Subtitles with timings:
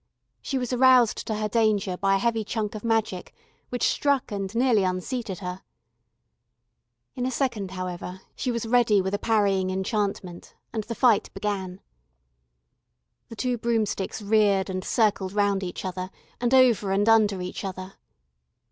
[0.41, 3.35] She was aroused to her danger by a heavy chunk of magic
[3.69, 5.61] which struck and nearly unseated her.
[7.13, 11.81] In a second, however, she was ready with a parrying enchantment, and the fight began.
[13.29, 16.09] The two broomsticks reared and circled round each other,
[16.39, 17.93] and over and under each other.